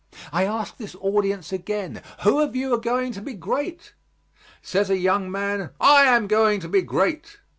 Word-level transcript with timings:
I 0.33 0.45
ask 0.45 0.77
this 0.77 0.95
audience 0.99 1.53
again 1.53 2.01
who 2.23 2.39
of 2.41 2.55
you 2.55 2.73
are 2.73 2.79
going 2.79 3.11
to 3.11 3.21
be 3.21 3.33
great? 3.35 3.93
Says 4.63 4.89
a 4.89 4.97
young 4.97 5.29
man: 5.29 5.69
"I 5.79 6.05
am 6.05 6.25
going 6.25 6.59
to 6.61 6.67
be 6.67 6.81
great." 6.81 7.39